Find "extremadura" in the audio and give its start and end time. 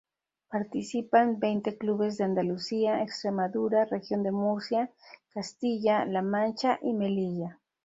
3.03-3.85